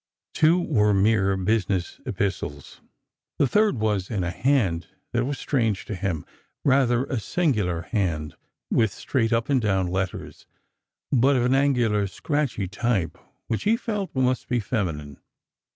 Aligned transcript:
205 0.33 0.67
Two 0.73 0.75
were 0.75 0.95
mere 0.95 1.37
business 1.37 1.99
epistles; 2.07 2.81
the 3.37 3.45
third 3.47 3.77
was 3.77 4.09
in 4.09 4.23
a 4.23 4.31
hand 4.31 4.87
that 5.11 5.25
was 5.25 5.37
strange 5.37 5.85
to 5.85 5.93
him— 5.93 6.25
rather 6.65 7.03
a 7.05 7.19
singular 7.19 7.83
hand, 7.83 8.35
with 8.71 8.91
straight 8.91 9.31
up 9.31 9.47
and 9.47 9.61
down 9.61 9.85
letters, 9.85 10.47
but 11.11 11.35
of 11.35 11.45
an 11.45 11.53
angular 11.53 12.07
scratchy 12.07 12.67
type, 12.67 13.15
which 13.45 13.61
he 13.65 13.77
felt 13.77 14.15
must 14.15 14.47
be 14.49 14.59
feminine. 14.59 15.19